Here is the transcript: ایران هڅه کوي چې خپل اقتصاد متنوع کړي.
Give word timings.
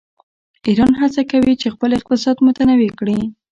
ایران 0.67 0.93
هڅه 1.01 1.21
کوي 1.31 1.53
چې 1.61 1.67
خپل 1.73 1.89
اقتصاد 1.99 2.37
متنوع 2.45 2.91
کړي. 2.99 3.19